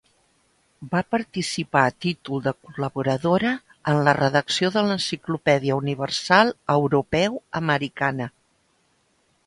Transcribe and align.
Va 0.93 1.01
participar 1.15 1.83
a 1.89 1.91
títol 2.05 2.41
de 2.47 2.53
col·laboradora 2.69 3.51
en 3.93 4.01
la 4.09 4.17
redacció 4.21 4.73
de 4.77 4.85
l'Enciclopèdia 4.89 5.79
Universal 5.85 6.53
Europeu 6.79 7.41
Americana. 7.63 8.31